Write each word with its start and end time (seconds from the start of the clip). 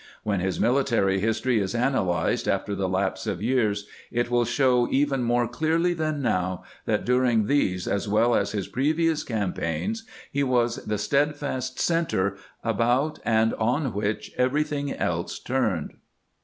When 0.23 0.39
his 0.39 0.59
military 0.59 1.19
history 1.19 1.59
is 1.59 1.75
analyzed 1.75 2.47
after 2.47 2.73
the 2.73 2.89
lapse 2.89 3.27
of 3.27 3.39
years, 3.39 3.85
it 4.11 4.31
will 4.31 4.45
show 4.45 4.87
even 4.89 5.21
more 5.21 5.47
clearly 5.47 5.93
than 5.93 6.23
now 6.23 6.63
that 6.85 7.05
during 7.05 7.45
these, 7.45 7.87
as 7.87 8.07
well 8.09 8.33
as 8.33 8.51
his 8.51 8.67
previous 8.67 9.23
campaigns, 9.23 10.03
he 10.31 10.41
was 10.41 10.77
the 10.77 10.97
steadfast 10.97 11.79
center 11.79 12.35
about 12.63 13.19
and 13.23 13.53
on 13.53 13.93
which 13.93 14.31
everything 14.39 14.91
else 14.91 15.37
turned." 15.37 15.91